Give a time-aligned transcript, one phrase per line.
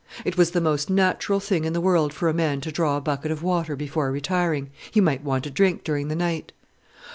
[0.25, 3.01] It was the most natural thing in the world for a man to draw a
[3.01, 6.53] bucket of water before retiring: he might want a drink during the night.